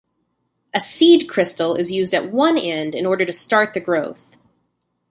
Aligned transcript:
A 0.73 0.81
seed 0.81 1.29
crystal 1.29 1.75
is 1.75 1.91
used 1.91 2.15
at 2.15 2.31
one 2.31 2.57
end 2.57 2.95
in 2.95 3.05
order 3.05 3.23
to 3.23 3.31
start 3.31 3.75
the 3.75 3.79
growth. 3.79 4.35